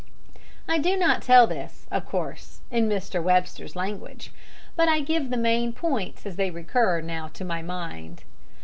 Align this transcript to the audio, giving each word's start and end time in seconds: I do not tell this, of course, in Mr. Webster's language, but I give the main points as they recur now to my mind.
I 0.67 0.79
do 0.79 0.97
not 0.97 1.21
tell 1.21 1.45
this, 1.45 1.85
of 1.91 2.07
course, 2.07 2.61
in 2.71 2.89
Mr. 2.89 3.21
Webster's 3.21 3.75
language, 3.75 4.31
but 4.75 4.89
I 4.89 5.01
give 5.01 5.29
the 5.29 5.37
main 5.37 5.73
points 5.73 6.25
as 6.25 6.37
they 6.37 6.49
recur 6.49 7.01
now 7.01 7.27
to 7.35 7.45
my 7.45 7.61
mind. 7.61 8.23